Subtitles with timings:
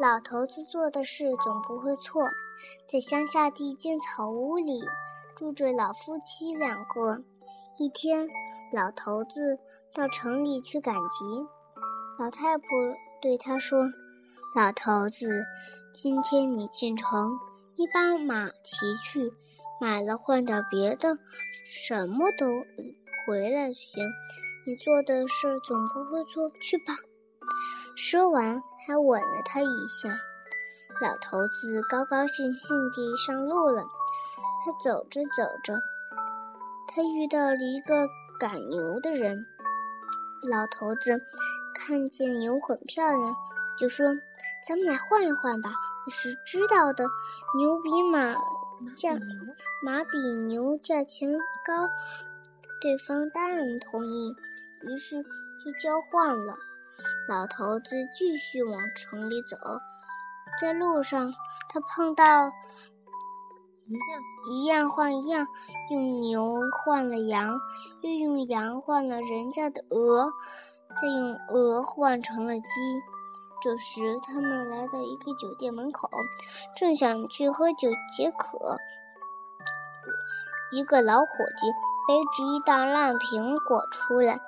[0.00, 2.22] 老头子做的事总不会错。
[2.90, 4.80] 在乡下的一间草屋里，
[5.36, 7.22] 住着老夫妻两个。
[7.76, 8.26] 一天，
[8.72, 9.58] 老头子
[9.94, 11.46] 到城里去赶集，
[12.18, 12.64] 老太婆
[13.20, 13.78] 对他说
[14.56, 15.44] ：“老头子，
[15.92, 17.38] 今天你进城，
[17.76, 19.30] 你把马骑去，
[19.82, 21.18] 买了换点别的，
[21.66, 22.46] 什么都
[23.26, 24.02] 回来行。
[24.66, 26.94] 你做的事总不会错，去吧。”
[27.96, 30.08] 说完，还吻了他一下。
[31.00, 33.82] 老头子高高兴兴地上路了。
[34.62, 35.74] 他走着走着，
[36.88, 38.06] 他遇到了一个
[38.38, 39.46] 赶牛的人。
[40.42, 41.18] 老头子
[41.74, 43.34] 看见牛很漂亮，
[43.78, 44.06] 就说
[44.68, 45.70] ：“咱们来换一换吧。”
[46.06, 47.04] 你是知道的，
[47.56, 48.34] 牛比马
[48.94, 49.14] 价，
[49.82, 51.30] 马比牛价钱
[51.64, 51.88] 高。
[52.82, 54.34] 对方当然同意，
[54.82, 56.54] 于是就交换了。
[57.30, 59.56] 老头子继续往城里走，
[60.60, 61.32] 在路上
[61.68, 62.50] 他碰到
[64.50, 65.46] 一样换一样，
[65.92, 67.56] 用牛换了羊，
[68.00, 70.28] 又用羊换了人家的鹅，
[71.00, 72.64] 再用鹅换成了鸡。
[73.62, 76.10] 这时，他们来到一个酒店门口，
[76.76, 78.76] 正想去喝酒解渴，
[80.72, 81.70] 一个老伙计
[82.08, 84.40] 背着一袋烂苹果出来。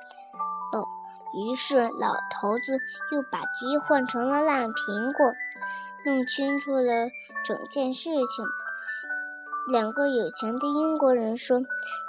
[1.34, 2.78] 于是，老头子
[3.10, 5.32] 又把鸡换成了烂苹果，
[6.04, 7.08] 弄清楚了
[7.44, 8.44] 整件事情。
[9.70, 11.60] 两个有钱的英国人说：“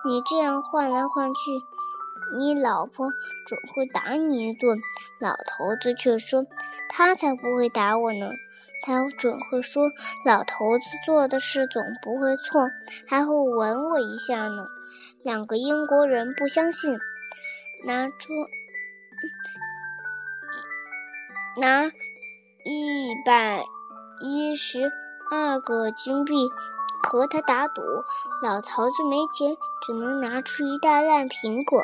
[0.05, 1.39] 你这样换来换去，
[2.37, 3.11] 你老婆
[3.45, 4.79] 准会打你一顿。”
[5.21, 6.45] 老头子却说
[6.89, 8.31] ：“他才不会打我呢，
[8.81, 9.83] 他准会说
[10.25, 12.69] 老头子做的事总不会错，
[13.07, 14.65] 还会吻我一下呢。”
[15.23, 16.97] 两个英国人不相信，
[17.85, 18.33] 拿出。
[21.57, 21.85] 拿
[22.63, 23.63] 一百
[24.21, 24.91] 一十
[25.29, 26.49] 二个金币
[27.03, 27.81] 和他打赌，
[28.41, 31.83] 老头子没钱，只能拿出一袋烂苹果。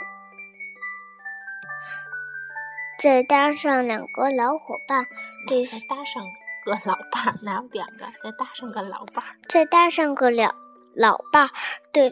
[2.98, 5.06] 再搭上两个老伙伴，
[5.48, 6.24] 对，再搭上
[6.66, 8.06] 个老伴，哪有两个？
[8.24, 10.54] 再搭上个老伴，再搭上个老
[10.96, 11.50] 老伴，
[11.94, 12.12] 对，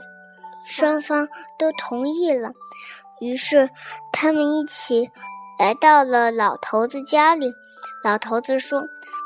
[0.66, 1.28] 双方
[1.58, 2.54] 都同意了。
[3.20, 3.70] 于是
[4.12, 5.12] 他们一起。
[5.60, 7.52] 来到了老头子家里，
[8.04, 8.80] 老头子说：“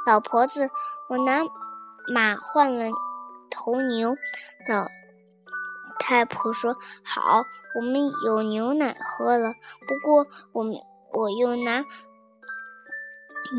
[0.07, 0.69] 老婆子，
[1.09, 1.41] 我拿
[2.07, 2.90] 马换了
[3.50, 4.16] 头牛。”
[4.69, 4.88] 老
[6.00, 7.44] 太婆说：“好，
[7.75, 9.51] 我们有牛奶喝了。
[9.85, 10.74] 不过，我们
[11.12, 11.84] 我又拿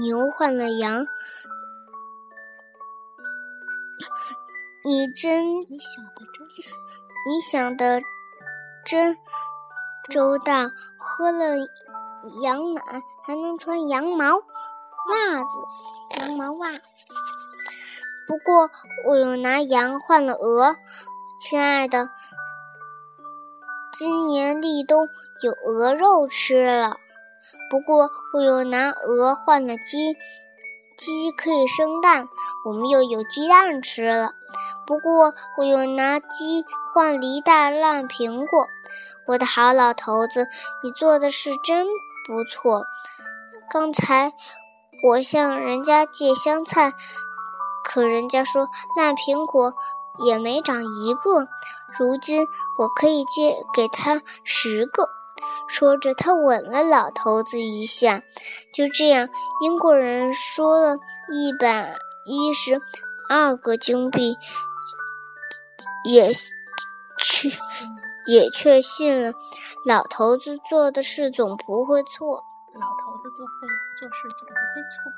[0.00, 1.04] 牛换了羊。
[4.82, 6.46] 你真，你想的真，
[7.28, 8.00] 你想的
[8.86, 9.14] 真
[10.10, 11.56] 周到，喝了。”
[12.40, 12.80] 羊奶
[13.24, 15.58] 还能穿羊毛袜子，
[16.20, 17.04] 羊毛袜子。
[18.28, 18.70] 不过
[19.08, 20.76] 我又拿羊换了鹅，
[21.40, 22.10] 亲爱的，
[23.92, 25.08] 今年立冬
[25.42, 26.96] 有鹅肉吃了。
[27.68, 30.14] 不过我又拿鹅换了鸡，
[30.96, 32.28] 鸡可以生蛋，
[32.64, 34.32] 我们又有鸡蛋吃了。
[34.86, 38.66] 不过我又拿鸡换了一袋烂苹果。
[39.26, 40.48] 我的好老头子，
[40.82, 41.86] 你做的是真。
[42.24, 42.84] 不错，
[43.70, 44.32] 刚才
[45.04, 46.92] 我向人家借香菜，
[47.84, 49.74] 可人家说烂苹果
[50.24, 51.48] 也没长一个。
[51.98, 52.46] 如今
[52.78, 55.08] 我可以借给他十个。
[55.66, 58.22] 说着，他吻了老头子一下。
[58.72, 59.28] 就这样，
[59.60, 60.96] 英国人说了
[61.32, 62.80] 一百一十
[63.28, 64.36] 二个金币，
[66.04, 67.50] 也确。
[68.24, 69.32] 也确信了，
[69.84, 72.44] 老头子做的事总不会错。
[72.72, 73.52] 老头子做会
[74.00, 75.12] 做事总不会错。